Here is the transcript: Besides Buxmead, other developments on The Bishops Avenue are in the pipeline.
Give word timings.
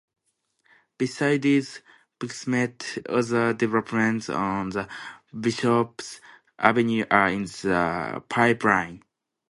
Besides 0.97 1.81
Buxmead, 2.19 3.05
other 3.07 3.53
developments 3.53 4.29
on 4.31 4.69
The 4.69 4.87
Bishops 5.39 6.19
Avenue 6.57 7.05
are 7.11 7.29
in 7.29 7.43
the 7.43 8.23
pipeline. 8.27 9.03